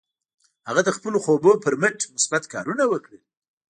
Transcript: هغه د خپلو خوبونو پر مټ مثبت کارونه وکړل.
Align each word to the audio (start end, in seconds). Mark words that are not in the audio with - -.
هغه 0.67 0.81
د 0.83 0.89
خپلو 0.97 1.17
خوبونو 1.23 1.61
پر 1.63 1.73
مټ 1.81 1.97
مثبت 2.15 2.43
کارونه 2.53 2.83
وکړل. 2.87 3.21